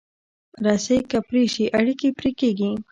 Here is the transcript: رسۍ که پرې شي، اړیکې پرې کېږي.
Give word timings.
رسۍ 0.65 0.99
که 1.11 1.19
پرې 1.27 1.43
شي، 1.53 1.65
اړیکې 1.79 2.09
پرې 2.17 2.29
کېږي. 2.39 2.71